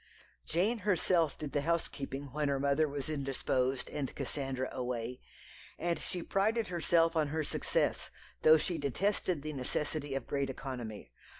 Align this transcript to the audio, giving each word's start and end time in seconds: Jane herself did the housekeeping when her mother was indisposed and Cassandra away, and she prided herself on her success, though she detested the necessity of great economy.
Jane 0.47 0.79
herself 0.79 1.37
did 1.37 1.51
the 1.51 1.61
housekeeping 1.61 2.29
when 2.31 2.49
her 2.49 2.59
mother 2.59 2.87
was 2.87 3.07
indisposed 3.07 3.87
and 3.91 4.15
Cassandra 4.15 4.67
away, 4.71 5.19
and 5.77 5.99
she 5.99 6.23
prided 6.23 6.69
herself 6.69 7.15
on 7.15 7.27
her 7.27 7.43
success, 7.43 8.09
though 8.41 8.57
she 8.57 8.79
detested 8.79 9.43
the 9.43 9.53
necessity 9.53 10.15
of 10.15 10.25
great 10.25 10.49
economy. 10.49 11.11